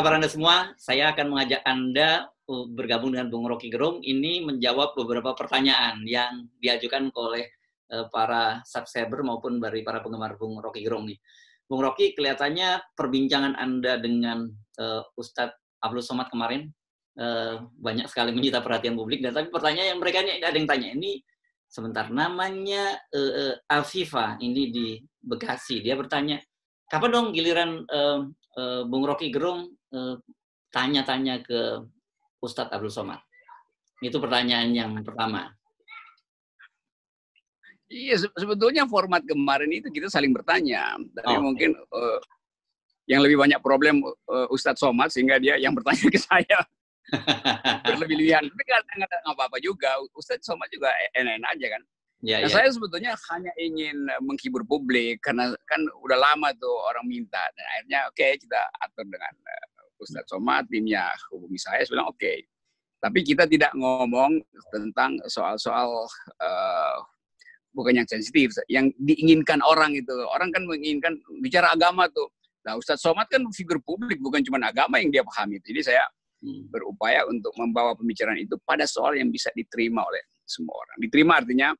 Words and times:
kabar 0.00 0.16
Anda 0.16 0.32
semua? 0.32 0.72
Saya 0.80 1.12
akan 1.12 1.36
mengajak 1.36 1.60
Anda 1.60 2.32
bergabung 2.48 3.12
dengan 3.12 3.28
Bung 3.28 3.44
Rocky 3.44 3.68
Gerung 3.68 4.00
ini 4.00 4.40
menjawab 4.40 4.96
beberapa 4.96 5.36
pertanyaan 5.36 6.00
yang 6.08 6.48
diajukan 6.56 7.12
oleh 7.12 7.44
uh, 7.92 8.08
para 8.08 8.64
subscriber 8.64 9.20
maupun 9.20 9.60
dari 9.60 9.84
para 9.84 10.00
penggemar 10.00 10.40
Bung 10.40 10.56
Rocky 10.56 10.80
Gerung 10.80 11.04
nih. 11.04 11.20
Bung 11.68 11.84
Rocky, 11.84 12.16
kelihatannya 12.16 12.96
perbincangan 12.96 13.60
Anda 13.60 14.00
dengan 14.00 14.48
uh, 14.80 15.04
Ustadz 15.20 15.84
Abdul 15.84 16.00
Somad 16.00 16.32
kemarin 16.32 16.72
uh, 17.20 17.60
banyak 17.76 18.08
sekali 18.08 18.32
menyita 18.32 18.64
perhatian 18.64 18.96
publik. 18.96 19.20
Dan 19.20 19.36
tapi 19.36 19.52
pertanyaan 19.52 19.92
yang 19.92 20.00
mereka 20.00 20.24
ini 20.24 20.40
ada 20.40 20.56
yang 20.56 20.64
tanya 20.64 20.96
ini 20.96 21.20
sebentar 21.68 22.08
namanya 22.08 22.96
uh, 23.12 23.52
Alfifa 23.68 24.40
ini 24.40 24.72
di 24.72 24.96
Bekasi. 25.20 25.84
Dia 25.84 25.92
bertanya 25.92 26.40
kapan 26.88 27.10
dong 27.12 27.26
giliran 27.36 27.84
uh, 27.84 28.24
uh, 28.60 28.80
Bung 28.84 29.08
Rocky 29.08 29.32
Gerung 29.32 29.72
uh, 29.96 30.20
tanya-tanya 30.68 31.40
ke 31.40 31.80
Ustadz 32.44 32.72
Abdul 32.76 32.92
Somad? 32.92 33.24
Itu 34.04 34.20
pertanyaan 34.20 34.72
yang 34.76 34.92
pertama. 35.00 35.48
Iya, 37.90 38.22
sebetulnya 38.38 38.86
format 38.86 39.26
kemarin 39.26 39.66
itu 39.74 39.90
kita 39.90 40.06
saling 40.06 40.30
bertanya. 40.30 40.94
Tapi 41.10 41.34
oh, 41.34 41.42
mungkin 41.42 41.74
uh, 41.74 42.20
yang 43.10 43.18
lebih 43.26 43.34
banyak 43.34 43.58
problem 43.58 44.06
uh, 44.06 44.46
Ustadz 44.54 44.78
Somad 44.78 45.10
sehingga 45.10 45.42
dia 45.42 45.58
yang 45.58 45.74
bertanya 45.74 46.06
ke 46.06 46.20
saya 46.22 46.58
berlebih-lebihan. 47.90 48.46
Tapi 48.46 48.62
nggak 48.62 49.34
apa-apa 49.34 49.58
juga. 49.58 49.98
Ustadz 50.14 50.46
Somad 50.46 50.70
juga 50.70 50.94
enak-enak 51.18 51.50
aja 51.50 51.66
kan. 51.74 51.82
Ya, 52.20 52.44
nah, 52.44 52.52
ya. 52.52 52.52
saya 52.52 52.68
sebetulnya 52.68 53.16
hanya 53.32 53.48
ingin 53.56 53.96
menghibur 54.20 54.60
publik 54.68 55.24
karena 55.24 55.56
kan 55.64 55.80
udah 56.04 56.20
lama 56.20 56.52
tuh 56.60 56.76
orang 56.92 57.08
minta 57.08 57.40
dan 57.56 57.64
akhirnya 57.64 58.00
oke 58.12 58.20
okay, 58.20 58.36
kita 58.36 58.60
atur 58.76 59.08
dengan 59.08 59.32
uh, 59.40 60.04
Ustadz 60.04 60.28
Somad 60.28 60.68
timnya 60.68 61.08
hubungi 61.32 61.56
saya, 61.56 61.80
saya 61.80 61.96
bilang 61.96 62.12
oke. 62.12 62.20
Okay. 62.20 62.44
Tapi 63.00 63.24
kita 63.24 63.48
tidak 63.48 63.72
ngomong 63.72 64.36
tentang 64.68 65.16
soal-soal 65.32 66.04
uh, 66.44 66.96
bukan 67.72 68.04
yang 68.04 68.08
sensitif, 68.08 68.52
yang 68.68 68.92
diinginkan 69.00 69.64
orang 69.64 69.96
itu. 69.96 70.12
Orang 70.28 70.52
kan 70.52 70.68
menginginkan 70.68 71.16
bicara 71.40 71.72
agama 71.72 72.04
tuh. 72.12 72.28
Nah 72.68 72.76
Ustadz 72.76 73.00
Somad 73.00 73.32
kan 73.32 73.40
figur 73.56 73.80
publik 73.80 74.20
bukan 74.20 74.44
cuma 74.44 74.60
agama 74.60 75.00
yang 75.00 75.08
dia 75.08 75.24
pahami. 75.24 75.56
Jadi 75.64 75.80
saya 75.88 76.04
hmm. 76.44 76.68
berupaya 76.68 77.24
untuk 77.24 77.56
membawa 77.56 77.96
pembicaraan 77.96 78.36
itu 78.44 78.60
pada 78.60 78.84
soal 78.84 79.16
yang 79.16 79.32
bisa 79.32 79.48
diterima 79.56 80.04
oleh 80.04 80.20
semua 80.44 80.76
orang. 80.84 80.96
Diterima 81.00 81.40
artinya 81.40 81.72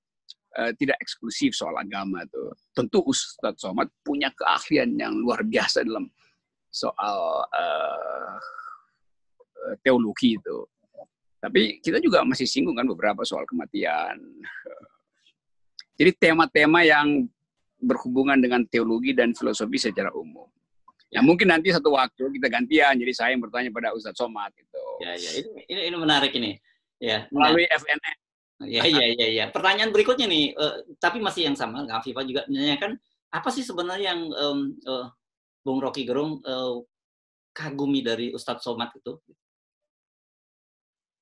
uh, 0.59 0.73
tidak 0.75 0.97
eksklusif 0.99 1.55
soal 1.55 1.77
agama 1.79 2.25
tuh. 2.31 2.51
Tentu 2.75 3.05
Ustadz 3.07 3.63
Somad 3.63 3.91
punya 4.03 4.33
keahlian 4.35 4.97
yang 4.99 5.15
luar 5.15 5.45
biasa 5.47 5.87
dalam 5.87 6.11
soal 6.71 7.45
uh, 7.47 8.35
teologi 9.85 10.39
itu. 10.39 10.59
Tapi 11.41 11.81
kita 11.81 12.03
juga 12.03 12.21
masih 12.27 12.45
singgung 12.45 12.77
kan 12.77 12.85
beberapa 12.85 13.25
soal 13.25 13.49
kematian. 13.49 14.21
Jadi 15.97 16.11
tema-tema 16.17 16.85
yang 16.85 17.29
berhubungan 17.81 18.37
dengan 18.37 18.65
teologi 18.69 19.17
dan 19.17 19.33
filosofi 19.33 19.81
secara 19.81 20.13
umum. 20.13 20.49
Ya 21.11 21.25
mungkin 21.25 21.51
nanti 21.51 21.75
satu 21.75 21.97
waktu 21.97 22.23
kita 22.39 22.47
gantian, 22.47 22.95
jadi 22.95 23.13
saya 23.17 23.31
yang 23.35 23.43
bertanya 23.43 23.73
pada 23.75 23.91
Ustadz 23.97 24.21
Somad 24.21 24.53
itu. 24.55 24.85
Ya, 25.03 25.17
ya, 25.17 25.31
ini, 25.43 25.51
ini, 25.67 25.81
ini 25.91 25.97
menarik 25.97 26.33
ini. 26.37 26.53
Ya, 27.01 27.25
melalui 27.33 27.65
nah. 27.65 27.81
FNN 27.81 28.17
Ya, 28.69 28.85
ya, 28.85 29.07
ya, 29.17 29.29
ya. 29.33 29.45
Pertanyaan 29.49 29.89
berikutnya 29.89 30.29
nih, 30.29 30.53
uh, 30.53 30.85
tapi 31.01 31.17
masih 31.17 31.49
yang 31.49 31.57
sama, 31.57 31.89
Kak 31.89 32.05
Afifah 32.05 32.25
juga 32.29 32.45
menanyakan 32.45 33.01
apa 33.33 33.49
sih 33.49 33.65
sebenarnya 33.65 34.13
yang 34.13 34.21
um, 34.37 34.61
uh, 34.85 35.09
Bung 35.65 35.81
Rocky 35.81 36.05
Gerung 36.05 36.45
uh, 36.45 36.85
kagumi 37.57 38.05
dari 38.05 38.37
Ustadz 38.37 38.61
Somad 38.61 38.93
itu? 38.93 39.17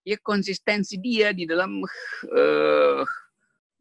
Ya 0.02 0.18
konsistensi 0.18 0.98
dia 0.98 1.30
di 1.30 1.46
dalam 1.46 1.78
uh, 2.26 3.02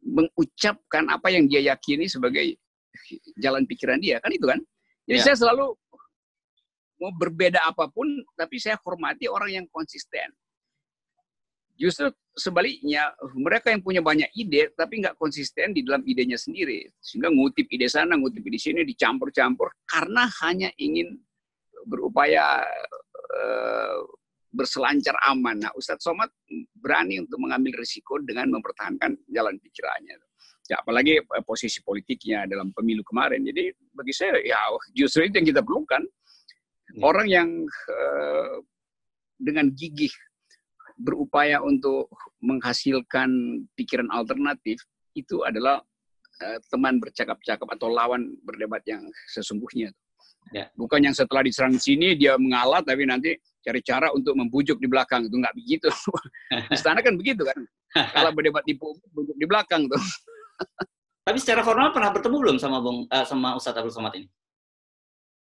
mengucapkan 0.06 1.10
apa 1.10 1.32
yang 1.34 1.50
dia 1.50 1.74
yakini 1.74 2.06
sebagai 2.06 2.54
jalan 3.42 3.66
pikiran 3.66 3.98
dia, 3.98 4.22
kan 4.22 4.30
itu 4.30 4.46
kan? 4.46 4.60
Jadi 5.08 5.18
ya. 5.18 5.24
saya 5.32 5.36
selalu 5.40 5.74
mau 6.98 7.10
berbeda 7.10 7.58
apa 7.66 7.90
pun, 7.90 8.06
tapi 8.38 8.62
saya 8.62 8.78
hormati 8.86 9.26
orang 9.26 9.50
yang 9.50 9.66
konsisten. 9.70 10.30
Justru 11.78 12.10
sebaliknya, 12.38 13.12
mereka 13.34 13.74
yang 13.74 13.82
punya 13.82 14.00
banyak 14.00 14.30
ide 14.38 14.72
tapi 14.72 15.02
nggak 15.02 15.18
konsisten 15.18 15.74
di 15.74 15.82
dalam 15.82 16.06
idenya 16.06 16.38
sendiri. 16.38 16.86
Sehingga 17.02 17.28
ngutip 17.28 17.66
ide 17.68 17.90
sana, 17.90 18.14
ngutip 18.14 18.46
ide 18.46 18.58
sini, 18.58 18.80
dicampur-campur 18.86 19.74
karena 19.90 20.30
hanya 20.46 20.70
ingin 20.78 21.18
berupaya 21.84 22.62
uh, 23.34 23.98
berselancar 24.48 25.14
aman. 25.28 25.60
Nah, 25.60 25.72
Ustadz 25.76 26.06
Somad 26.06 26.32
berani 26.72 27.20
untuk 27.20 27.38
mengambil 27.42 27.78
risiko 27.78 28.16
dengan 28.22 28.48
mempertahankan 28.54 29.28
jalan 29.28 29.58
pikirannya. 29.60 30.16
Ya, 30.68 30.80
apalagi 30.80 31.20
uh, 31.20 31.44
posisi 31.44 31.82
politiknya 31.82 32.46
dalam 32.46 32.70
pemilu 32.72 33.04
kemarin. 33.04 33.44
Jadi 33.44 33.72
bagi 33.92 34.14
saya 34.14 34.38
ya 34.40 34.58
justru 34.94 35.26
itu 35.26 35.40
yang 35.40 35.48
kita 35.50 35.62
perlukan. 35.64 36.02
Hmm. 36.88 37.02
Orang 37.04 37.28
yang 37.28 37.48
uh, 37.68 38.56
dengan 39.38 39.70
gigih 39.70 40.10
berupaya 40.98 41.62
untuk 41.62 42.10
menghasilkan 42.42 43.62
pikiran 43.78 44.10
alternatif 44.10 44.82
itu 45.14 45.46
adalah 45.46 45.78
uh, 46.42 46.58
teman 46.70 46.98
bercakap-cakap 46.98 47.66
atau 47.70 47.88
lawan 47.90 48.34
berdebat 48.42 48.82
yang 48.84 49.06
sesungguhnya. 49.30 49.94
Ya. 50.50 50.66
Bukan 50.74 51.04
yang 51.04 51.12
setelah 51.12 51.44
diserang 51.44 51.76
di 51.76 51.82
sini 51.82 52.16
dia 52.16 52.34
mengalah 52.40 52.80
tapi 52.80 53.04
nanti 53.04 53.36
cari 53.60 53.84
cara 53.84 54.08
untuk 54.16 54.32
membujuk 54.32 54.80
di 54.80 54.88
belakang 54.88 55.28
itu 55.28 55.36
nggak 55.36 55.54
begitu. 55.54 55.88
Istana 56.74 57.04
kan 57.04 57.14
begitu 57.14 57.44
kan. 57.44 57.58
Kalau 57.94 58.30
berdebat 58.32 58.64
di 58.64 58.74
publik 58.74 59.04
bujuk 59.12 59.36
di 59.36 59.46
belakang 59.46 59.86
tuh. 59.86 60.00
tapi 61.28 61.36
secara 61.36 61.60
formal 61.60 61.92
pernah 61.92 62.10
bertemu 62.10 62.36
belum 62.40 62.56
sama 62.56 62.80
Bung 62.80 63.04
uh, 63.12 63.24
sama 63.28 63.52
Ustadz 63.54 63.78
Abdul 63.78 63.92
Somad 63.92 64.16
ini? 64.16 64.26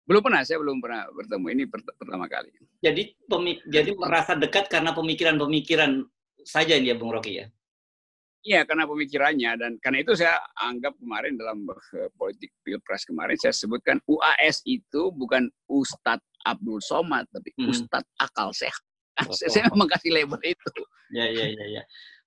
Belum 0.03 0.19
pernah, 0.19 0.43
saya 0.43 0.59
belum 0.59 0.83
pernah 0.83 1.07
bertemu. 1.15 1.45
Ini 1.55 1.63
pertama 1.71 2.27
kali. 2.27 2.51
Jadi 2.83 3.15
pemik 3.23 3.63
jadi 3.71 3.95
merasa 3.95 4.35
dekat 4.35 4.67
karena 4.67 4.91
pemikiran-pemikiran 4.91 6.03
saja 6.43 6.75
ya 6.75 6.95
Bung 6.99 7.15
Rocky 7.15 7.39
ya? 7.39 7.47
Iya, 8.43 8.67
karena 8.67 8.83
pemikirannya 8.83 9.51
dan 9.55 9.71
karena 9.79 10.03
itu 10.03 10.19
saya 10.19 10.35
anggap 10.59 10.91
kemarin 10.99 11.39
dalam 11.39 11.63
uh, 11.63 12.09
politik 12.19 12.51
pilpres 12.67 13.07
kemarin 13.07 13.39
saya 13.39 13.55
sebutkan 13.55 14.03
UAS 14.03 14.59
itu 14.67 15.15
bukan 15.15 15.47
Ustadz 15.71 16.27
Abdul 16.43 16.83
Somad 16.83 17.23
tapi 17.31 17.55
hmm. 17.55 17.71
Ustadz 17.71 18.11
Akal 18.19 18.51
Sehat. 18.51 18.83
Oh, 19.23 19.31
saya 19.47 19.71
memang 19.71 19.87
kasih 19.87 20.11
label 20.11 20.43
itu. 20.43 20.71
Ya, 21.15 21.31
ya, 21.31 21.55
ya, 21.55 21.65
ya. 21.79 21.83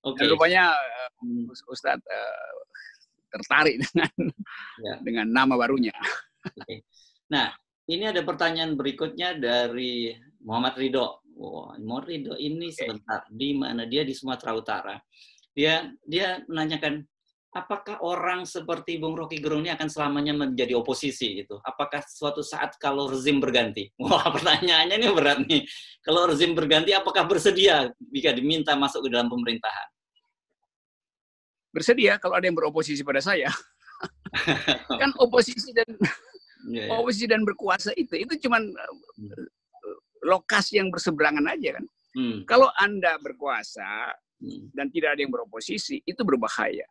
Oke. 0.08 0.24
Okay. 0.24 0.32
rupanya 0.32 0.72
uh, 0.72 1.68
Ustadz 1.68 2.00
uh, 2.00 2.56
tertarik 3.36 3.76
dengan 3.84 4.12
ya. 4.80 4.94
dengan 5.04 5.26
nama 5.28 5.52
barunya. 5.52 5.92
Okay. 6.48 6.80
Nah, 7.28 7.52
ini 7.86 8.04
ada 8.10 8.22
pertanyaan 8.26 8.74
berikutnya 8.74 9.38
dari 9.38 10.10
Muhammad 10.42 10.74
Ridho. 10.74 11.22
Wow, 11.36 11.78
Muhammad 11.78 12.06
Ridho 12.10 12.34
ini 12.34 12.74
sebentar 12.74 13.22
di 13.30 13.54
mana 13.54 13.86
dia 13.86 14.02
di 14.02 14.10
Sumatera 14.10 14.52
Utara. 14.56 14.96
Dia 15.54 15.86
dia 16.02 16.42
menanyakan 16.50 17.06
apakah 17.56 18.02
orang 18.04 18.44
seperti 18.44 19.00
Bung 19.00 19.16
Rocky 19.16 19.40
Gerung 19.40 19.64
ini 19.64 19.72
akan 19.72 19.88
selamanya 19.88 20.36
menjadi 20.36 20.76
oposisi 20.76 21.40
gitu? 21.40 21.56
Apakah 21.64 22.04
suatu 22.04 22.44
saat 22.44 22.76
kalau 22.76 23.08
rezim 23.08 23.38
berganti? 23.40 23.88
Wah, 24.02 24.28
pertanyaannya 24.28 24.96
ini 25.00 25.08
berat 25.14 25.40
nih. 25.46 25.62
Kalau 26.02 26.28
rezim 26.28 26.52
berganti 26.52 26.92
apakah 26.92 27.24
bersedia 27.24 27.88
jika 28.12 28.34
diminta 28.34 28.74
masuk 28.74 29.06
ke 29.06 29.08
dalam 29.14 29.30
pemerintahan? 29.30 29.88
Bersedia 31.70 32.18
kalau 32.18 32.34
ada 32.36 32.44
yang 32.48 32.56
beroposisi 32.56 33.06
pada 33.06 33.22
saya. 33.22 33.48
kan 35.00 35.10
oposisi 35.16 35.72
dan 35.72 35.88
yeah, 36.68 36.90
yeah. 36.90 36.98
oposisi 36.98 37.26
dan 37.30 37.42
berkuasa 37.46 37.90
itu 37.94 38.14
itu 38.18 38.48
cuman 38.48 38.62
hmm. 38.68 39.46
lokasi 40.26 40.82
yang 40.82 40.90
berseberangan 40.90 41.46
aja 41.46 41.78
kan. 41.78 41.84
Hmm. 42.16 42.38
Kalau 42.48 42.72
anda 42.80 43.20
berkuasa 43.20 44.12
hmm. 44.42 44.72
dan 44.72 44.88
tidak 44.90 45.16
ada 45.16 45.20
yang 45.22 45.32
beroposisi 45.32 46.02
itu 46.02 46.22
berbahaya. 46.26 46.86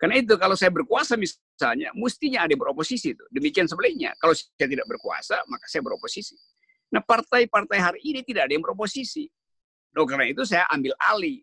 Karena 0.00 0.16
itu 0.22 0.38
kalau 0.40 0.56
saya 0.56 0.72
berkuasa 0.72 1.18
misalnya, 1.18 1.92
mestinya 1.92 2.46
ada 2.46 2.56
yang 2.56 2.62
beroposisi 2.62 3.12
itu. 3.12 3.24
Demikian 3.28 3.68
sebaliknya. 3.68 4.16
Kalau 4.16 4.32
saya 4.32 4.70
tidak 4.70 4.86
berkuasa, 4.88 5.44
maka 5.50 5.66
saya 5.68 5.84
beroposisi. 5.84 6.38
Nah 6.94 7.02
partai-partai 7.04 7.78
hari 7.82 8.00
ini 8.06 8.24
tidak 8.24 8.48
ada 8.48 8.52
yang 8.54 8.64
beroposisi. 8.64 9.28
Nah, 9.94 10.06
karena 10.06 10.26
itu 10.30 10.42
saya 10.46 10.66
ambil 10.70 10.94
alih. 10.98 11.42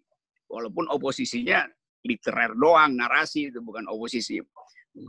Walaupun 0.51 0.91
oposisinya 0.91 1.63
literer 2.03 2.51
doang, 2.59 2.99
narasi 2.99 3.47
itu 3.53 3.63
bukan 3.63 3.87
oposisi 3.87 4.43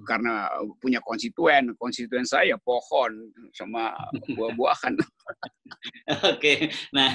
karena 0.06 0.46
punya 0.79 1.02
konstituen, 1.02 1.75
konstituen 1.75 2.23
saya 2.23 2.55
pohon 2.62 3.31
sama 3.50 3.90
buah-buahan. 4.31 4.94
Oke, 6.32 6.70
nah 6.94 7.11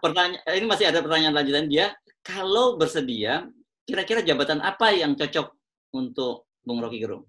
pertanyaan 0.00 0.54
ini 0.54 0.66
masih 0.68 0.92
ada 0.92 1.00
pertanyaan 1.00 1.36
lanjutan 1.36 1.66
dia. 1.66 1.96
Kalau 2.20 2.76
bersedia, 2.76 3.48
kira-kira 3.88 4.20
jabatan 4.20 4.60
apa 4.60 4.92
yang 4.92 5.16
cocok 5.16 5.48
untuk 5.96 6.52
Bung 6.60 6.84
Rocky 6.84 7.00
Gerung? 7.00 7.24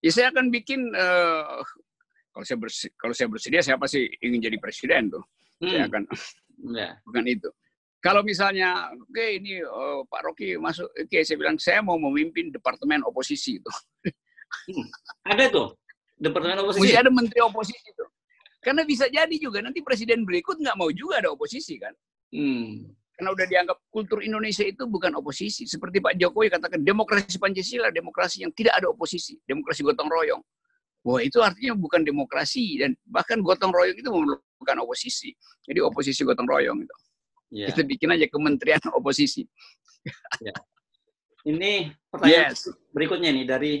Ya 0.00 0.10
saya 0.10 0.32
akan 0.32 0.48
bikin 0.48 0.90
uh, 0.96 1.60
kalau 2.32 2.44
saya 2.48 2.58
bersedia, 2.58 2.96
kalau 2.96 3.14
saya 3.14 3.28
bersedia 3.28 3.60
saya 3.60 3.76
pasti 3.76 4.08
ingin 4.24 4.40
jadi 4.48 4.56
presiden 4.56 5.12
tuh. 5.12 5.22
Hmm. 5.60 5.68
Saya 5.68 5.82
akan 5.86 6.02
ya. 6.72 6.88
bukan 7.06 7.24
itu. 7.28 7.50
Kalau 8.02 8.26
misalnya, 8.26 8.90
oke 8.90 9.14
okay, 9.14 9.38
ini 9.38 9.62
uh, 9.62 10.02
Pak 10.10 10.20
Rocky 10.26 10.58
masuk, 10.58 10.90
oke 10.90 11.06
okay, 11.06 11.22
saya 11.22 11.38
bilang 11.38 11.54
saya 11.54 11.86
mau 11.86 11.94
memimpin 11.94 12.50
departemen 12.50 13.06
oposisi 13.06 13.62
itu. 13.62 13.72
Hmm. 14.68 14.84
Ada 15.24 15.48
tuh 15.48 15.72
departemen 16.20 16.60
oposisi. 16.60 16.92
Mesti 16.92 17.00
ada 17.00 17.08
menteri 17.08 17.40
oposisi 17.40 17.88
itu. 17.88 18.04
Karena 18.60 18.84
bisa 18.84 19.08
jadi 19.08 19.32
juga 19.40 19.64
nanti 19.64 19.80
presiden 19.80 20.28
berikut 20.28 20.60
nggak 20.60 20.76
mau 20.76 20.92
juga 20.92 21.24
ada 21.24 21.32
oposisi 21.32 21.80
kan. 21.80 21.90
Hmm. 22.30 22.92
Karena 23.16 23.32
udah 23.32 23.46
dianggap 23.48 23.78
kultur 23.88 24.20
Indonesia 24.20 24.60
itu 24.60 24.84
bukan 24.84 25.16
oposisi. 25.16 25.64
Seperti 25.64 26.04
Pak 26.04 26.20
Jokowi 26.20 26.52
katakan 26.52 26.84
demokrasi 26.84 27.40
Pancasila, 27.40 27.88
demokrasi 27.88 28.44
yang 28.44 28.52
tidak 28.52 28.76
ada 28.76 28.92
oposisi, 28.92 29.40
demokrasi 29.48 29.80
gotong 29.82 30.12
royong. 30.12 30.42
Wah 31.02 31.18
itu 31.24 31.40
artinya 31.42 31.74
bukan 31.74 32.04
demokrasi 32.04 32.76
dan 32.78 32.92
bahkan 33.08 33.40
gotong 33.40 33.72
royong 33.72 33.96
itu 33.96 34.06
memerlukan 34.12 34.76
oposisi. 34.84 35.32
Jadi 35.64 35.80
oposisi 35.80 36.22
gotong 36.28 36.44
royong 36.44 36.76
itu. 36.84 36.96
Yeah. 37.52 37.68
Kita 37.68 37.84
bikin 37.84 38.08
aja 38.16 38.26
kementerian 38.32 38.80
oposisi. 38.98 39.44
Yeah. 40.40 40.56
Ini 41.44 41.92
pertanyaan 42.08 42.54
yes. 42.56 42.72
berikutnya 42.94 43.30
nih 43.34 43.44
dari 43.46 43.72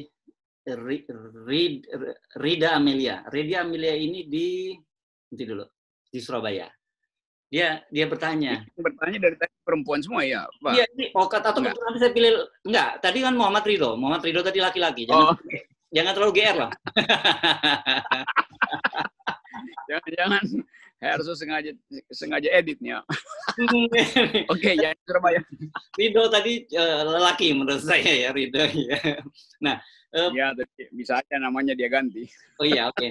Rida 2.38 2.68
Amelia. 2.76 3.24
Rida 3.32 3.64
Amelia 3.64 3.96
ini 3.96 4.28
di 4.28 4.76
nanti 5.32 5.44
dulu 5.48 5.64
di 6.12 6.18
Surabaya. 6.20 6.68
Dia 7.52 7.80
dia 7.88 8.04
bertanya. 8.08 8.64
Bertanya 8.76 9.18
dari 9.28 9.36
tadi 9.36 9.54
perempuan 9.64 10.00
semua 10.00 10.24
ya, 10.24 10.44
Pak. 10.60 10.72
Iya, 10.72 10.84
ini 10.96 11.04
oh 11.12 11.28
kata 11.28 11.52
atau 11.52 11.60
nanti 11.60 11.98
saya 12.00 12.12
pilih 12.12 12.48
enggak. 12.64 13.00
Tadi 13.00 13.18
kan 13.24 13.34
Muhammad 13.36 13.64
Ridho. 13.64 13.96
Muhammad 13.96 14.24
Ridho 14.24 14.40
tadi 14.40 14.58
laki-laki. 14.60 15.04
Jangan 15.08 15.32
oh. 15.32 15.36
jangan 15.92 16.12
terlalu 16.16 16.32
GR 16.36 16.56
lah. 16.56 16.72
Jangan-jangan 19.92 20.44
harus 21.02 21.26
sengaja 21.34 21.74
sengaja 22.14 22.48
editnya. 22.54 23.02
Oke, 23.74 23.98
okay, 24.46 24.74
ya 24.78 24.94
Surabaya. 25.02 25.42
Rido 25.98 26.30
tadi 26.30 26.62
uh, 26.78 27.18
lelaki 27.18 27.50
menurut 27.50 27.82
saya 27.82 28.06
ya 28.06 28.30
Rido 28.30 28.62
ya. 28.70 29.18
Nah, 29.58 29.82
uh, 30.14 30.30
ya 30.30 30.54
bisa 30.94 31.18
aja 31.18 31.36
namanya 31.42 31.74
dia 31.74 31.90
ganti. 31.90 32.30
Oh 32.62 32.66
iya, 32.66 32.86
oke. 32.88 32.98
Okay. 33.02 33.10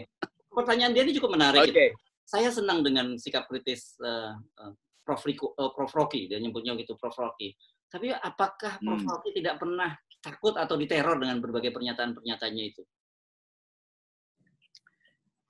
Pertanyaan 0.52 0.92
dia 0.96 1.04
ini 1.04 1.14
cukup 1.20 1.36
menarik. 1.36 1.68
Oke. 1.68 1.72
Okay. 1.76 1.90
Saya 2.24 2.48
senang 2.48 2.80
dengan 2.80 3.20
sikap 3.20 3.52
kritis 3.52 4.00
uh, 4.00 4.40
uh, 4.64 4.72
Prof. 5.04 5.22
Rico, 5.28 5.52
uh, 5.60 5.76
Prof. 5.76 5.92
Rocky, 5.92 6.32
dia 6.32 6.40
nyebutnya 6.40 6.78
gitu 6.80 6.96
Prof. 6.96 7.16
Rocky. 7.20 7.52
Tapi 7.92 8.16
apakah 8.16 8.80
Prof. 8.80 9.04
Hmm. 9.04 9.10
Rocky 9.12 9.36
tidak 9.36 9.60
pernah 9.60 9.92
takut 10.24 10.56
atau 10.56 10.80
diteror 10.80 11.20
dengan 11.20 11.44
berbagai 11.44 11.76
pernyataan-pernyataannya 11.76 12.66
itu? 12.72 12.84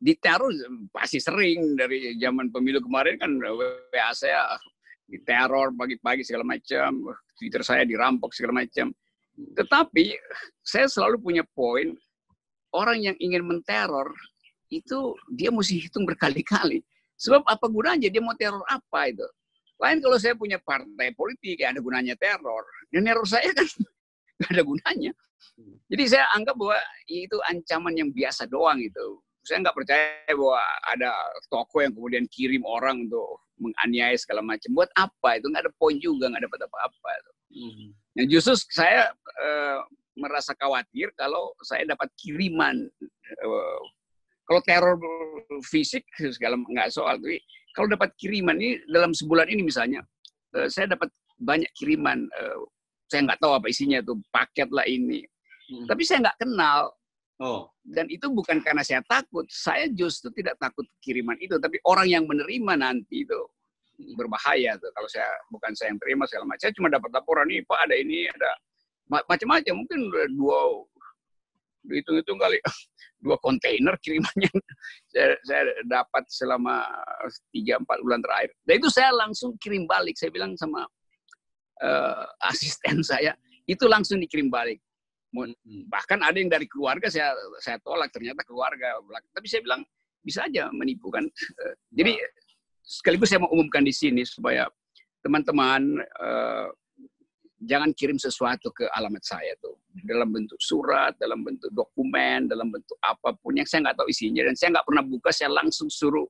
Diteror 0.02 0.50
pasti 0.90 1.22
sering 1.22 1.78
dari 1.78 2.18
zaman 2.18 2.50
pemilu 2.50 2.82
kemarin 2.82 3.22
kan 3.22 3.38
WA 3.38 4.10
saya 4.18 4.58
diteror 5.06 5.70
pagi-pagi 5.78 6.26
segala 6.26 6.58
macam, 6.58 7.14
Twitter 7.38 7.62
saya 7.62 7.86
dirampok 7.86 8.34
segala 8.34 8.66
macam. 8.66 8.90
Tetapi 9.38 10.18
saya 10.66 10.90
selalu 10.90 11.22
punya 11.22 11.44
poin 11.54 11.94
orang 12.74 13.06
yang 13.06 13.16
ingin 13.22 13.46
menteror 13.46 14.10
itu 14.72 15.14
dia 15.30 15.54
mesti 15.54 15.86
hitung 15.86 16.08
berkali-kali. 16.10 16.82
Sebab 17.22 17.46
apa 17.46 17.70
gunanya 17.70 18.10
dia 18.10 18.24
mau 18.24 18.34
teror 18.34 18.66
apa 18.66 19.12
itu? 19.12 19.28
Lain 19.78 20.02
kalau 20.02 20.18
saya 20.18 20.34
punya 20.34 20.58
partai 20.58 21.14
politik 21.14 21.62
ya 21.62 21.70
ada 21.70 21.84
gunanya 21.84 22.18
teror. 22.18 22.66
Dan 22.90 23.06
teror 23.06 23.28
saya 23.28 23.52
kan 23.54 23.68
nggak 24.42 24.52
ada 24.58 24.64
gunanya. 24.66 25.12
Jadi 25.92 26.04
saya 26.08 26.26
anggap 26.34 26.56
bahwa 26.58 26.80
itu 27.06 27.38
ancaman 27.46 27.94
yang 27.94 28.10
biasa 28.10 28.48
doang 28.48 28.80
itu 28.80 29.20
saya 29.42 29.58
nggak 29.66 29.78
percaya 29.78 30.30
bahwa 30.38 30.62
ada 30.86 31.12
toko 31.50 31.82
yang 31.82 31.94
kemudian 31.98 32.26
kirim 32.30 32.62
orang 32.62 33.10
untuk 33.10 33.42
menganiaya 33.58 34.14
segala 34.18 34.46
macam. 34.46 34.70
Buat 34.74 34.94
apa 34.94 35.38
itu? 35.38 35.50
Nggak 35.50 35.64
ada 35.66 35.74
poin 35.78 35.98
juga, 35.98 36.30
nggak 36.30 36.46
dapat 36.46 36.60
apa-apa. 36.70 37.12
Hmm. 37.50 37.90
Yang 38.18 38.28
justru 38.38 38.54
saya 38.70 39.10
uh, 39.42 39.80
merasa 40.18 40.54
khawatir 40.54 41.10
kalau 41.18 41.54
saya 41.66 41.86
dapat 41.90 42.10
kiriman. 42.18 42.86
Uh, 43.42 43.82
kalau 44.46 44.62
teror 44.68 45.00
fisik 45.64 46.04
segala 46.36 46.60
nggak 46.60 46.92
soal, 46.92 47.18
tapi 47.18 47.40
kalau 47.72 47.88
dapat 47.88 48.12
kiriman 48.20 48.58
ini 48.60 48.84
dalam 48.90 49.16
sebulan 49.16 49.48
ini 49.48 49.64
misalnya, 49.66 50.06
uh, 50.58 50.70
saya 50.70 50.94
dapat 50.94 51.10
banyak 51.42 51.70
kiriman. 51.74 52.30
Saya 53.10 53.28
nggak 53.28 53.42
tahu 53.42 53.58
apa 53.58 53.68
isinya 53.68 54.00
tuh 54.06 54.22
paket 54.30 54.70
lah 54.70 54.86
ini. 54.86 55.26
Hmm. 55.72 55.90
Tapi 55.90 56.04
saya 56.06 56.30
nggak 56.30 56.40
kenal 56.46 56.94
Oh. 57.42 57.66
Dan 57.82 58.06
itu 58.14 58.30
bukan 58.30 58.62
karena 58.62 58.86
saya 58.86 59.02
takut, 59.10 59.50
saya 59.50 59.90
justru 59.90 60.30
tidak 60.30 60.62
takut 60.62 60.86
kiriman 61.02 61.34
itu, 61.42 61.58
tapi 61.58 61.82
orang 61.90 62.06
yang 62.06 62.24
menerima 62.30 62.78
nanti 62.78 63.26
itu 63.26 63.42
berbahaya 64.14 64.78
tuh. 64.78 64.94
Kalau 64.94 65.10
saya 65.10 65.26
bukan 65.50 65.74
saya 65.74 65.90
yang 65.90 65.98
terima 65.98 66.30
segala 66.30 66.54
macam, 66.54 66.62
saya 66.62 66.74
cuma 66.78 66.94
dapat 66.94 67.10
laporan 67.10 67.50
nih, 67.50 67.66
Pak 67.66 67.80
ada 67.82 67.96
ini, 67.98 68.30
ada 68.30 68.52
macam-macam, 69.10 69.74
mungkin 69.74 70.00
dua 70.38 70.60
hitung-hitung 71.90 72.38
kali 72.38 72.62
dua 73.26 73.42
kontainer 73.42 73.98
kirimannya 74.06 74.54
saya, 75.14 75.34
saya 75.42 75.66
dapat 75.90 76.24
selama 76.30 76.86
tiga 77.50 77.82
empat 77.82 77.98
bulan 78.06 78.22
terakhir. 78.22 78.54
Dan 78.70 78.74
itu 78.86 78.90
saya 78.94 79.10
langsung 79.18 79.58
kirim 79.58 79.90
balik. 79.90 80.14
Saya 80.14 80.30
bilang 80.30 80.54
sama 80.62 80.86
uh, 81.82 82.26
asisten 82.54 83.02
saya, 83.02 83.34
itu 83.66 83.90
langsung 83.90 84.22
dikirim 84.22 84.54
balik 84.54 84.78
Hmm. 84.78 84.91
Bahkan 85.88 86.20
ada 86.20 86.36
yang 86.36 86.52
dari 86.52 86.68
keluarga 86.68 87.08
saya 87.08 87.32
saya 87.64 87.80
tolak 87.80 88.12
ternyata 88.12 88.44
keluarga 88.44 89.00
tapi 89.32 89.48
saya 89.48 89.64
bilang 89.64 89.82
bisa 90.22 90.46
aja 90.46 90.70
menipu 90.72 91.10
kan? 91.10 91.26
Eh, 91.26 91.76
jadi 91.92 92.14
sekaligus 92.86 93.34
saya 93.34 93.42
mau 93.42 93.52
umumkan 93.52 93.82
di 93.82 93.94
sini 93.94 94.22
supaya 94.26 94.70
teman-teman 95.22 96.02
uh, 96.18 96.70
jangan 97.62 97.94
kirim 97.94 98.18
sesuatu 98.18 98.74
ke 98.74 98.90
alamat 98.94 99.22
saya 99.22 99.54
tuh. 99.62 99.78
Dalam 100.06 100.34
bentuk 100.34 100.58
surat 100.62 101.14
dalam 101.18 101.44
bentuk 101.46 101.70
dokumen 101.74 102.48
dalam 102.48 102.70
bentuk 102.70 102.98
apa 103.02 103.36
pun 103.38 103.58
yang 103.58 103.68
saya 103.68 103.90
nggak 103.90 103.98
tahu 104.02 104.08
isinya 104.10 104.46
dan 104.48 104.56
saya 104.58 104.78
nggak 104.78 104.88
pernah 104.88 105.04
buka 105.06 105.30
saya 105.30 105.50
langsung 105.52 105.90
suruh 105.92 106.26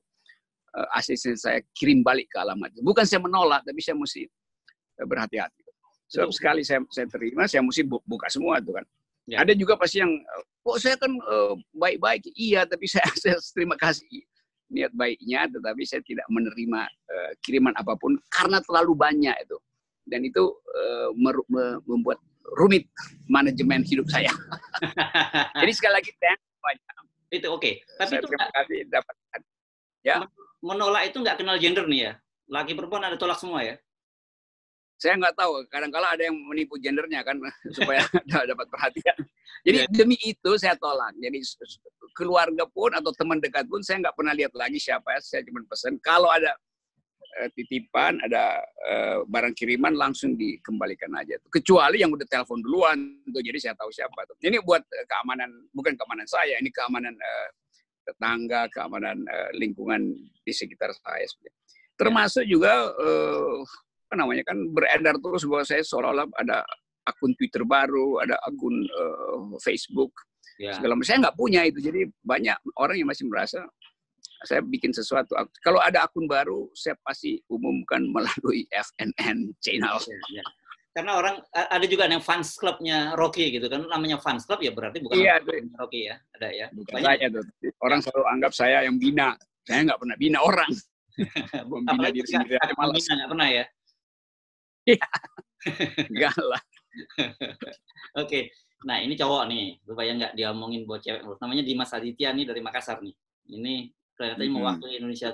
uh, 0.76 0.88
asisten 0.98 1.36
saya 1.36 1.60
kirim 1.76 2.04
balik 2.04 2.28
ke 2.32 2.40
alamat. 2.40 2.72
Bukan 2.80 3.04
saya 3.04 3.20
menolak 3.20 3.64
tapi 3.64 3.80
saya 3.80 3.96
mesti 3.96 4.28
berhati-hati. 4.98 5.62
Sebab 6.12 6.28
sekali 6.28 6.60
saya, 6.60 6.84
saya 6.92 7.08
terima, 7.08 7.48
saya 7.48 7.64
mesti 7.64 7.88
buka 7.88 8.28
semua 8.28 8.60
tuh 8.60 8.76
kan. 8.76 8.84
Ya. 9.30 9.46
Ada 9.46 9.54
juga 9.54 9.78
pasti 9.78 10.02
yang, 10.02 10.10
kok 10.66 10.78
saya 10.82 10.98
kan 10.98 11.12
uh, 11.14 11.54
baik-baik, 11.74 12.26
iya, 12.34 12.66
tapi 12.66 12.88
saya, 12.92 13.06
saya 13.14 13.38
terima 13.54 13.78
kasih 13.78 14.06
niat 14.72 14.92
baiknya, 14.96 15.46
tetapi 15.52 15.84
saya 15.84 16.00
tidak 16.02 16.24
menerima 16.32 16.80
uh, 16.88 17.30
kiriman 17.44 17.76
apa 17.76 17.92
pun 18.00 18.16
karena 18.32 18.58
terlalu 18.64 18.96
banyak 18.96 19.36
itu. 19.44 19.58
Dan 20.02 20.26
itu 20.26 20.42
uh, 20.50 21.14
membuat 21.86 22.18
rumit 22.58 22.90
manajemen 23.30 23.86
hidup 23.86 24.10
saya. 24.10 24.32
Jadi 25.62 25.72
sekali 25.78 25.94
lagi 25.94 26.10
banyak. 26.58 26.94
Itu 27.30 27.46
oke. 27.54 27.62
Okay. 27.62 27.74
Tapi 28.02 28.10
saya 28.10 28.18
itu 28.18 28.26
terima 28.26 28.50
kasih 28.50 28.78
dapat. 28.90 29.14
Ya. 30.02 30.16
Menolak 30.58 31.06
itu 31.06 31.22
nggak 31.22 31.38
kenal 31.38 31.56
gender 31.62 31.86
nih 31.86 32.00
ya. 32.10 32.12
Laki 32.50 32.74
perempuan 32.74 33.06
ada 33.06 33.14
tolak 33.14 33.38
semua 33.38 33.62
ya 33.62 33.78
saya 35.02 35.18
nggak 35.18 35.34
tahu 35.34 35.66
kadang-kala 35.66 36.14
ada 36.14 36.30
yang 36.30 36.38
menipu 36.46 36.78
gendernya 36.78 37.26
kan 37.26 37.34
supaya 37.76 38.06
dapat 38.54 38.66
perhatian. 38.70 39.18
Jadi 39.66 39.78
yeah. 39.82 39.90
demi 39.90 40.14
itu 40.22 40.50
saya 40.54 40.78
tolak. 40.78 41.10
Jadi 41.18 41.42
keluarga 42.14 42.62
pun 42.70 42.94
atau 42.94 43.10
teman 43.10 43.42
dekat 43.42 43.66
pun 43.66 43.82
saya 43.82 44.06
nggak 44.06 44.14
pernah 44.14 44.30
lihat 44.30 44.54
lagi 44.54 44.78
siapa 44.78 45.18
ya 45.18 45.20
saya 45.24 45.42
cuma 45.42 45.64
pesan 45.66 45.98
kalau 45.98 46.30
ada 46.30 46.54
uh, 47.40 47.48
titipan 47.56 48.20
ada 48.22 48.62
uh, 48.62 49.18
barang 49.26 49.56
kiriman 49.56 49.96
langsung 49.96 50.36
dikembalikan 50.36 51.08
aja 51.16 51.40
kecuali 51.48 52.04
yang 52.04 52.12
udah 52.12 52.28
telepon 52.28 52.60
duluan 52.60 52.98
tuh 53.32 53.42
jadi 53.42 53.58
saya 53.58 53.74
tahu 53.74 53.90
siapa 53.90 54.22
tuh. 54.30 54.38
Ini 54.38 54.62
buat 54.62 54.86
uh, 54.86 55.06
keamanan 55.10 55.50
bukan 55.74 55.98
keamanan 55.98 56.28
saya 56.30 56.62
ini 56.62 56.70
keamanan 56.70 57.18
uh, 57.18 57.48
tetangga 58.06 58.70
keamanan 58.70 59.18
uh, 59.26 59.50
lingkungan 59.58 60.14
di 60.42 60.52
sekitar 60.54 60.94
saya 60.94 61.26
termasuk 61.94 62.42
juga 62.50 62.90
uh, 62.98 63.62
namanya 64.16 64.44
kan 64.46 64.58
beredar 64.70 65.16
terus 65.18 65.44
bahwa 65.48 65.64
saya 65.64 65.82
seolah-olah 65.82 66.26
ada 66.38 66.64
akun 67.06 67.34
Twitter 67.34 67.66
baru, 67.66 68.22
ada 68.22 68.38
akun 68.46 68.86
uh, 68.86 69.58
Facebook, 69.58 70.12
ya. 70.58 70.74
segala 70.78 70.94
macam. 70.94 71.08
Saya 71.08 71.18
nggak 71.28 71.38
punya 71.38 71.60
itu, 71.66 71.78
jadi 71.82 72.06
banyak 72.22 72.56
orang 72.78 72.96
yang 72.98 73.08
masih 73.10 73.26
merasa 73.26 73.66
saya 74.42 74.60
bikin 74.62 74.90
sesuatu. 74.90 75.38
Kalau 75.62 75.78
ada 75.78 76.06
akun 76.06 76.26
baru, 76.26 76.66
saya 76.74 76.98
pasti 77.02 77.38
umumkan 77.50 78.02
melalui 78.10 78.66
FNN 78.86 79.54
channel. 79.62 79.98
Ya, 80.02 80.42
ya. 80.42 80.44
Karena 80.92 81.16
orang 81.16 81.40
ada 81.56 81.86
juga 81.88 82.04
yang 82.04 82.20
fans 82.20 82.52
clubnya 82.60 83.16
Rocky 83.16 83.48
gitu 83.48 83.64
kan, 83.64 83.88
namanya 83.88 84.20
fans 84.20 84.44
club 84.44 84.60
ya 84.60 84.76
berarti 84.76 85.00
bukan 85.00 85.16
iya, 85.16 85.40
Rocky 85.80 86.04
ya, 86.04 86.20
ada 86.36 86.48
ya. 86.52 86.66
Bukan 86.68 87.00
saya 87.00 87.26
tuh. 87.32 87.44
Orang 87.80 88.04
selalu 88.04 88.24
anggap 88.28 88.52
saya 88.52 88.84
yang 88.84 89.00
bina. 89.00 89.32
Saya 89.64 89.88
nggak 89.88 90.00
pernah 90.04 90.16
bina 90.20 90.38
orang. 90.44 90.68
Membina 91.70 92.08
diri 92.12 92.28
sendiri 92.28 92.60
malas. 92.76 93.08
Nggak 93.08 93.30
pernah 93.32 93.48
ya. 93.48 93.64
Iya. 94.82 95.06
Enggak 96.10 96.36
lah. 96.42 96.62
Oke. 98.18 98.50
Nah, 98.82 98.98
ini 98.98 99.14
cowok 99.14 99.42
nih. 99.46 99.78
Supaya 99.86 100.10
nggak 100.18 100.32
diomongin 100.34 100.82
buat 100.84 101.00
cewek. 101.00 101.22
Namanya 101.38 101.62
Dimas 101.62 101.94
Aditya 101.94 102.34
nih 102.34 102.44
dari 102.50 102.60
Makassar 102.60 102.98
nih. 102.98 103.14
Ini 103.52 103.90
kelihatannya 104.18 104.50
hmm. 104.50 104.58
mewakili 104.58 104.94
Indonesia 104.98 105.30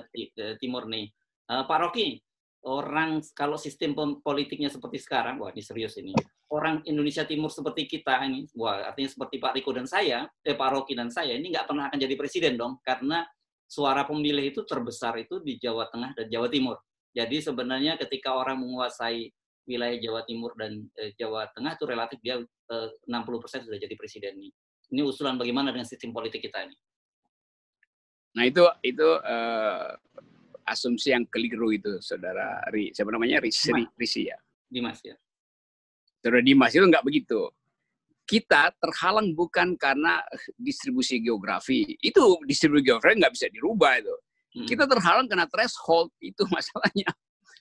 Timur 0.57 0.85
nih. 0.87 1.09
Uh, 1.49 1.65
Pak 1.65 1.79
Rocky, 1.81 2.21
orang 2.65 3.23
kalau 3.33 3.57
sistem 3.57 3.95
politiknya 4.21 4.69
seperti 4.69 5.01
sekarang, 5.01 5.41
wah 5.41 5.49
ini 5.49 5.63
serius 5.63 5.97
ini. 5.97 6.13
Orang 6.49 6.81
Indonesia 6.85 7.25
Timur 7.25 7.53
seperti 7.53 7.85
kita 7.85 8.25
ini, 8.25 8.49
wah 8.57 8.89
artinya 8.89 9.09
seperti 9.09 9.37
Pak 9.37 9.53
Riko 9.57 9.71
dan 9.73 9.85
saya, 9.85 10.25
eh 10.41 10.57
Pak 10.57 10.69
Rocky 10.73 10.97
dan 10.97 11.13
saya, 11.13 11.37
ini 11.37 11.53
nggak 11.53 11.69
pernah 11.69 11.89
akan 11.89 11.97
jadi 12.01 12.15
presiden 12.17 12.53
dong, 12.57 12.81
karena 12.81 13.25
suara 13.69 14.01
pemilih 14.01 14.49
itu 14.49 14.65
terbesar 14.65 15.21
itu 15.21 15.37
di 15.45 15.61
Jawa 15.61 15.89
Tengah 15.93 16.17
dan 16.17 16.25
Jawa 16.25 16.49
Timur. 16.49 16.77
Jadi 17.13 17.37
sebenarnya 17.41 17.97
ketika 18.01 18.33
orang 18.33 18.61
menguasai 18.61 19.29
wilayah 19.69 20.01
Jawa 20.01 20.25
Timur 20.25 20.57
dan 20.57 20.89
eh, 20.97 21.13
Jawa 21.13 21.45
Tengah 21.53 21.77
itu 21.77 21.85
relatif 21.85 22.17
dia 22.25 22.41
eh, 22.41 22.89
60% 23.05 23.69
sudah 23.69 23.77
jadi 23.77 23.93
presiden 23.93 24.41
nih. 24.41 24.51
Ini 24.89 25.05
usulan 25.05 25.37
bagaimana 25.37 25.69
dengan 25.69 25.85
sistem 25.85 26.09
politik 26.09 26.41
kita 26.41 26.65
ini? 26.65 26.73
Nah 28.33 28.43
itu 28.45 28.65
itu 28.81 29.05
uh, 29.05 29.93
asumsi 30.65 31.13
yang 31.13 31.25
keliru 31.29 31.69
itu, 31.73 31.97
saudara 32.01 32.61
Ri. 32.73 32.93
Siapa 32.93 33.09
namanya? 33.09 33.41
Risi, 33.41 33.69
Risi 33.97 34.29
ya. 34.29 34.37
Dimas 34.69 35.01
ya. 35.01 35.17
Saudara 36.21 36.41
Dimas 36.41 36.73
itu 36.73 36.85
nggak 36.85 37.05
begitu. 37.05 37.49
Kita 38.29 38.69
terhalang 38.77 39.33
bukan 39.33 39.73
karena 39.77 40.21
distribusi 40.57 41.17
geografi. 41.21 41.97
Itu 42.01 42.37
distribusi 42.45 42.85
geografi 42.93 43.17
nggak 43.17 43.33
bisa 43.33 43.47
dirubah 43.49 43.97
itu. 43.97 44.15
Hmm. 44.49 44.67
Kita 44.69 44.85
terhalang 44.85 45.25
karena 45.29 45.49
threshold 45.49 46.13
itu 46.21 46.45
masalahnya. 46.53 47.09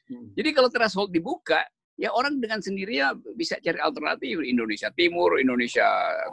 Hmm. 0.09 0.33
Jadi 0.37 0.49
kalau 0.53 0.69
threshold 0.69 1.13
dibuka, 1.13 1.65
ya 1.99 2.15
orang 2.15 2.39
dengan 2.39 2.63
sendirinya 2.63 3.13
bisa 3.35 3.59
cari 3.59 3.83
alternatif 3.83 4.39
Indonesia 4.47 4.89
Timur, 4.95 5.43
Indonesia 5.43 5.85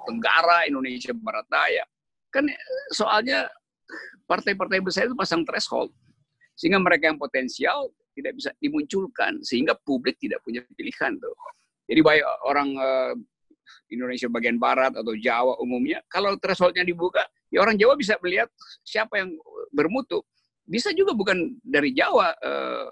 Tenggara, 0.05 0.69
Indonesia 0.69 1.11
Barat 1.17 1.49
Daya. 1.49 1.83
Kan 2.29 2.45
soalnya 2.93 3.49
partai-partai 4.29 4.79
besar 4.85 5.09
itu 5.09 5.17
pasang 5.17 5.41
threshold 5.41 5.89
sehingga 6.53 6.77
mereka 6.77 7.09
yang 7.09 7.19
potensial 7.19 7.89
tidak 8.15 8.37
bisa 8.37 8.53
dimunculkan 8.61 9.41
sehingga 9.41 9.75
publik 9.83 10.15
tidak 10.21 10.39
punya 10.45 10.61
pilihan 10.77 11.17
tuh. 11.17 11.35
Jadi 11.89 11.99
baik 12.01 12.23
orang 12.45 12.69
uh, 12.77 13.13
Indonesia 13.89 14.29
bagian 14.29 14.61
barat 14.61 14.93
atau 14.93 15.13
Jawa 15.17 15.57
umumnya 15.59 15.99
kalau 16.07 16.37
thresholdnya 16.37 16.85
dibuka 16.85 17.25
ya 17.49 17.65
orang 17.65 17.75
Jawa 17.75 17.97
bisa 17.97 18.15
melihat 18.21 18.47
siapa 18.85 19.17
yang 19.17 19.33
bermutu. 19.73 20.21
Bisa 20.65 20.89
juga 20.97 21.13
bukan 21.13 21.57
dari 21.61 21.93
Jawa 21.93 22.33
uh, 22.41 22.89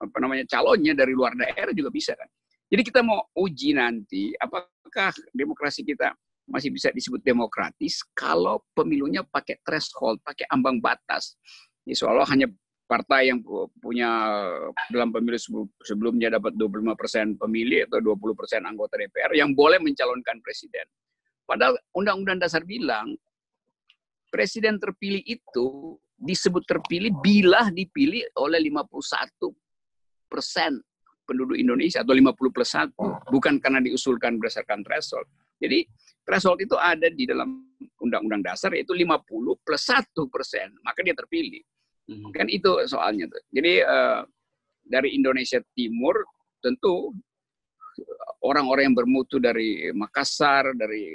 apa 0.00 0.16
namanya 0.18 0.44
calonnya 0.48 0.92
dari 0.96 1.12
luar 1.14 1.34
daerah 1.38 1.70
juga 1.70 1.90
bisa 1.90 2.12
kan. 2.18 2.26
Jadi 2.68 2.82
kita 2.82 3.00
mau 3.04 3.22
uji 3.38 3.76
nanti 3.76 4.34
apakah 4.34 5.14
demokrasi 5.30 5.86
kita 5.86 6.10
masih 6.44 6.68
bisa 6.74 6.92
disebut 6.92 7.24
demokratis 7.24 8.04
kalau 8.12 8.60
pemilunya 8.76 9.24
pakai 9.24 9.60
threshold, 9.64 10.20
pakai 10.20 10.44
ambang 10.52 10.80
batas. 10.80 11.38
Ini 11.84 11.96
seolah 11.96 12.28
hanya 12.28 12.48
partai 12.84 13.32
yang 13.32 13.40
punya 13.80 14.10
dalam 14.92 15.08
pemilu 15.08 15.68
sebelumnya 15.80 16.36
dapat 16.36 16.52
25 16.56 17.00
persen 17.00 17.26
pemilih 17.40 17.88
atau 17.88 18.00
20 18.00 18.36
persen 18.36 18.60
anggota 18.68 19.00
DPR 19.00 19.32
yang 19.32 19.56
boleh 19.56 19.80
mencalonkan 19.80 20.40
presiden. 20.44 20.84
Padahal 21.48 21.76
Undang-Undang 21.96 22.44
Dasar 22.44 22.64
bilang 22.64 23.16
presiden 24.28 24.76
terpilih 24.80 25.24
itu 25.24 25.96
disebut 26.16 26.64
terpilih 26.64 27.12
bila 27.20 27.68
dipilih 27.72 28.24
oleh 28.40 28.60
51 28.68 28.92
persen 30.26 30.80
penduduk 31.24 31.56
Indonesia 31.56 32.04
atau 32.04 32.12
50 32.12 32.36
plus 32.52 32.70
1, 32.76 32.92
bukan 33.32 33.56
karena 33.60 33.80
diusulkan 33.80 34.36
berdasarkan 34.36 34.84
threshold. 34.84 35.24
Jadi 35.56 35.88
threshold 36.24 36.60
itu 36.60 36.76
ada 36.76 37.08
di 37.08 37.24
dalam 37.24 37.64
Undang-Undang 38.00 38.44
Dasar 38.44 38.76
yaitu 38.76 38.92
50 38.92 39.24
plus 39.64 39.82
1 39.88 40.04
persen, 40.28 40.68
maka 40.84 41.00
dia 41.00 41.16
terpilih. 41.16 41.64
Hmm. 42.04 42.28
Kan 42.36 42.52
itu 42.52 42.68
soalnya 42.84 43.24
tuh. 43.32 43.40
Jadi 43.48 43.80
uh, 43.80 44.20
dari 44.84 45.16
Indonesia 45.16 45.56
Timur 45.72 46.12
tentu 46.60 47.16
orang-orang 48.44 48.92
yang 48.92 48.96
bermutu 48.96 49.40
dari 49.40 49.88
Makassar, 49.96 50.76
dari 50.76 51.08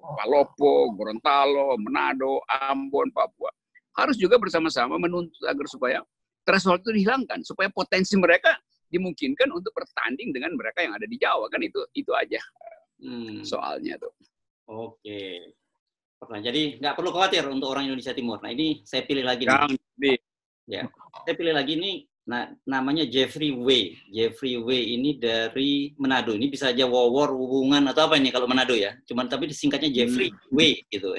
Palopo, 0.00 0.92
Gorontalo, 0.96 1.76
Manado, 1.76 2.40
Ambon, 2.48 3.12
Papua 3.12 3.52
harus 3.94 4.18
juga 4.18 4.36
bersama-sama 4.42 4.98
menuntut 4.98 5.38
agar 5.46 5.66
supaya 5.70 5.98
threshold 6.44 6.84
itu 6.84 6.92
dihilangkan 7.02 7.40
supaya 7.42 7.72
potensi 7.72 8.14
mereka 8.20 8.54
dimungkinkan 8.92 9.50
untuk 9.50 9.74
bertanding 9.74 10.30
dengan 10.30 10.54
mereka 10.54 10.84
yang 10.84 10.94
ada 10.94 11.08
di 11.08 11.16
Jawa 11.18 11.50
kan 11.50 11.58
itu 11.64 11.82
itu 11.96 12.12
aja 12.14 12.38
hmm. 13.02 13.42
soalnya 13.42 13.98
tuh. 13.98 14.12
Oke. 14.70 15.52
Jadi 16.24 16.80
nggak 16.80 16.96
perlu 16.96 17.12
khawatir 17.12 17.44
untuk 17.52 17.68
orang 17.68 17.84
Indonesia 17.84 18.16
Timur. 18.16 18.40
Nah 18.40 18.48
ini 18.48 18.80
saya 18.88 19.04
pilih 19.04 19.28
lagi. 19.28 19.44
Nih. 20.00 20.16
Ya, 20.64 20.88
saya 21.28 21.34
pilih 21.36 21.52
lagi 21.52 21.76
nih. 21.76 22.08
Nah, 22.24 22.48
namanya 22.64 23.04
Jeffrey 23.04 23.52
Way. 23.52 24.00
Jeffrey 24.08 24.56
Way 24.56 24.96
ini 24.96 25.20
dari 25.20 25.92
Manado. 26.00 26.32
Ini 26.32 26.48
bisa 26.48 26.72
aja 26.72 26.88
wawor 26.88 27.36
hubungan 27.36 27.84
atau 27.92 28.08
apa 28.08 28.16
ini 28.16 28.32
kalau 28.32 28.48
Manado 28.48 28.72
ya. 28.72 28.96
Cuman 29.04 29.28
tapi 29.28 29.52
disingkatnya 29.52 29.92
Jeffrey 29.92 30.32
hmm. 30.32 30.56
Way 30.56 30.72
gitu. 30.88 31.12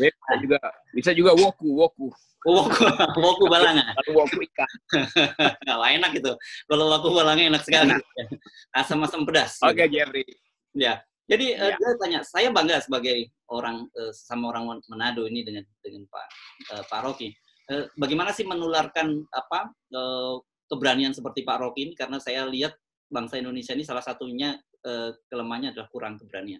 bisa 0.00 0.32
juga 0.40 0.58
bisa 0.96 1.10
juga 1.12 1.32
woku 1.36 1.68
woku. 1.76 2.08
Woku, 2.42 2.74
woku 3.22 3.44
balanga. 3.52 3.92
woku 4.10 4.40
ikan. 4.48 4.70
Wah, 5.78 5.90
enak 5.92 6.16
itu. 6.16 6.32
Kalau 6.64 6.84
woku 6.88 7.12
balanga 7.12 7.44
enak 7.52 7.62
sekali. 7.62 7.92
Asam-asam 8.80 9.28
pedas. 9.28 9.60
Oke, 9.60 9.84
okay, 9.84 9.86
Jeffrey. 9.92 10.24
Ya. 10.72 11.04
Jadi 11.28 11.54
ya. 11.54 11.70
uh, 11.70 11.72
dia 11.78 11.90
tanya, 12.02 12.20
saya 12.26 12.48
bangga 12.50 12.82
sebagai 12.82 13.30
orang 13.46 13.86
uh, 13.94 14.10
sama 14.10 14.50
orang 14.50 14.82
Manado 14.90 15.28
ini 15.28 15.46
dengan 15.46 15.62
dengan 15.84 16.02
Pak 16.08 16.26
uh, 16.74 16.84
Pak 16.88 17.00
Rocky. 17.04 17.30
Uh, 17.70 17.86
bagaimana 17.94 18.34
sih 18.34 18.42
menularkan 18.42 19.22
apa 19.30 19.70
uh, 19.94 20.42
keberanian 20.66 21.14
seperti 21.14 21.46
Pak 21.46 21.62
Rocky 21.62 21.90
ini? 21.90 21.94
Karena 21.94 22.18
saya 22.18 22.42
lihat 22.48 22.74
bangsa 23.06 23.38
Indonesia 23.38 23.76
ini 23.76 23.84
salah 23.86 24.02
satunya 24.02 24.58
uh, 24.82 25.14
kelemahannya 25.30 25.76
adalah 25.76 25.88
kurang 25.92 26.18
keberanian. 26.18 26.58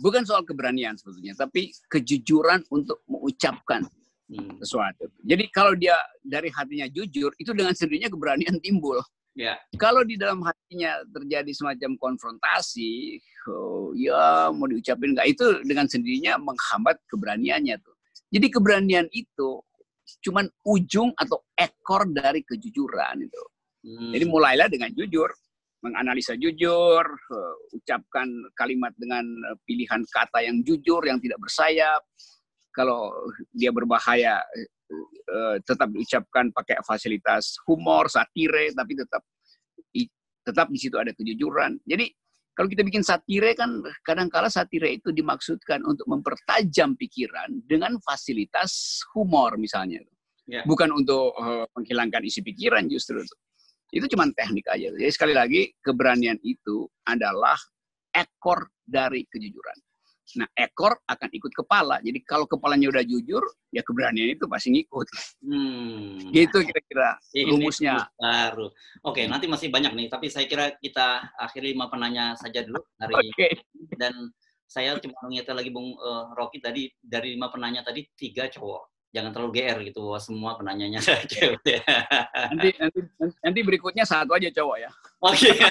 Bukan 0.00 0.24
soal 0.24 0.46
keberanian 0.46 0.96
sebetulnya, 0.96 1.36
tapi 1.36 1.68
kejujuran 1.92 2.64
untuk 2.72 3.04
mengucapkan 3.04 3.84
hmm. 4.30 4.56
sesuatu. 4.64 5.10
Jadi 5.20 5.44
kalau 5.52 5.76
dia 5.76 5.96
dari 6.24 6.48
hatinya 6.48 6.88
jujur, 6.88 7.28
itu 7.36 7.52
dengan 7.52 7.76
sendirinya 7.76 8.08
keberanian 8.08 8.56
timbul. 8.64 9.02
Ya. 9.32 9.56
Kalau 9.80 10.04
di 10.04 10.20
dalam 10.20 10.44
hatinya 10.44 11.00
terjadi 11.08 11.52
semacam 11.56 11.96
konfrontasi, 11.96 13.16
oh, 13.48 13.96
ya 13.96 14.52
mau 14.52 14.68
diucapin 14.68 15.16
nggak 15.16 15.28
itu 15.28 15.46
dengan 15.64 15.88
sendirinya 15.88 16.36
menghambat 16.36 17.00
keberaniannya 17.08 17.80
tuh. 17.80 17.91
Jadi 18.32 18.46
keberanian 18.48 19.06
itu 19.12 19.60
cuman 20.24 20.48
ujung 20.64 21.12
atau 21.14 21.44
ekor 21.52 22.08
dari 22.08 22.40
kejujuran 22.42 23.22
itu. 23.22 23.42
Hmm. 23.84 24.10
Jadi 24.14 24.24
mulailah 24.24 24.72
dengan 24.72 24.90
jujur, 24.96 25.28
menganalisa 25.84 26.34
jujur, 26.40 27.04
uh, 27.04 27.54
ucapkan 27.76 28.26
kalimat 28.56 28.96
dengan 28.96 29.22
pilihan 29.68 30.00
kata 30.08 30.42
yang 30.42 30.64
jujur, 30.64 31.04
yang 31.04 31.20
tidak 31.20 31.38
bersayap. 31.44 32.00
Kalau 32.72 33.12
dia 33.52 33.68
berbahaya, 33.68 34.40
uh, 35.28 35.56
tetap 35.60 35.92
diucapkan 35.92 36.48
pakai 36.56 36.80
fasilitas 36.88 37.60
humor, 37.68 38.08
satire, 38.08 38.72
tapi 38.72 38.96
tetap 38.96 39.22
tetap 40.42 40.66
di 40.68 40.78
situ 40.78 40.98
ada 40.98 41.14
kejujuran. 41.14 41.78
Jadi 41.86 42.10
kalau 42.52 42.68
kita 42.68 42.84
bikin 42.84 43.00
satire 43.00 43.56
kan 43.56 43.80
kadang-kala 44.04 44.52
satire 44.52 44.92
itu 44.92 45.08
dimaksudkan 45.08 45.80
untuk 45.88 46.04
mempertajam 46.04 46.92
pikiran 47.00 47.48
dengan 47.64 47.96
fasilitas 48.04 49.00
humor 49.16 49.56
misalnya. 49.56 50.04
Yeah. 50.44 50.66
Bukan 50.68 50.92
untuk 50.92 51.32
uh, 51.38 51.64
menghilangkan 51.72 52.20
isi 52.26 52.44
pikiran 52.44 52.90
justru. 52.92 53.24
Itu 53.92 54.08
cuma 54.08 54.28
teknik 54.32 54.68
aja. 54.68 54.88
Jadi 54.92 55.12
sekali 55.12 55.32
lagi 55.36 55.72
keberanian 55.80 56.36
itu 56.44 56.88
adalah 57.08 57.56
ekor 58.12 58.68
dari 58.84 59.24
kejujuran. 59.28 59.78
Nah, 60.38 60.48
ekor 60.56 60.96
akan 61.04 61.28
ikut 61.28 61.52
kepala. 61.52 62.00
Jadi 62.00 62.24
kalau 62.24 62.48
kepalanya 62.48 62.88
udah 62.88 63.04
jujur, 63.04 63.42
ya 63.68 63.84
keberanian 63.84 64.32
itu 64.32 64.48
pasti 64.48 64.72
ngikut. 64.72 65.08
Hmm. 65.44 66.16
Gitu 66.32 66.58
kira-kira 66.64 67.20
rumusnya. 67.52 68.08
Baru. 68.16 68.72
Oke, 69.04 69.28
nanti 69.28 69.50
masih 69.50 69.68
banyak 69.68 69.92
nih, 69.92 70.06
tapi 70.08 70.32
saya 70.32 70.48
kira 70.48 70.72
kita 70.80 71.36
akhiri 71.36 71.76
lima 71.76 71.92
penanya 71.92 72.32
saja 72.38 72.64
dulu 72.64 72.80
hari 72.96 73.14
okay. 73.18 73.52
Dan 73.98 74.32
saya 74.64 74.96
cuma 74.96 75.12
mengingatkan 75.28 75.56
lagi 75.58 75.68
Bung 75.68 75.92
uh, 76.00 76.32
Rocky 76.32 76.56
tadi 76.62 76.88
dari 76.96 77.36
lima 77.36 77.52
penanya 77.52 77.84
tadi 77.84 78.08
tiga 78.16 78.48
cowok. 78.48 78.88
Jangan 79.12 79.28
terlalu 79.36 79.60
GR 79.60 79.78
gitu 79.92 80.08
bahwa 80.08 80.20
semua 80.24 80.56
penanyanya 80.56 81.04
saja. 81.04 81.52
nanti, 82.48 82.72
nanti 82.80 82.98
nanti 83.44 83.60
berikutnya 83.60 84.08
satu 84.08 84.32
aja 84.32 84.48
cowok 84.48 84.76
ya. 84.80 84.90
Oke. 85.20 85.52
Okay. 85.52 85.56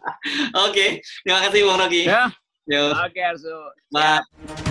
Oke, 0.00 0.72
okay. 0.72 0.88
terima 1.26 1.40
kasih 1.44 1.60
Bung 1.66 1.76
Rocky. 1.82 2.02
Ya. 2.06 2.30
Yo. 2.70 2.92
Oke, 2.92 3.10
okay, 3.10 3.22
Arsu. 3.22 3.50
Bye. 3.90 4.69